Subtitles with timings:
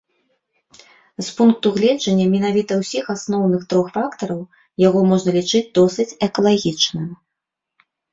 [1.25, 4.39] З пункту гледжання менавіта ўсіх асноўных трох фактараў
[4.87, 7.05] яго можна лічыць досыць экалагічным.